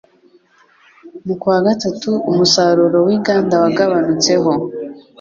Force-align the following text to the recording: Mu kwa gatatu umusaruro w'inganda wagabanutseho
Mu 1.25 1.35
kwa 1.41 1.57
gatatu 1.65 2.11
umusaruro 2.31 2.97
w'inganda 3.07 3.55
wagabanutseho 3.63 4.51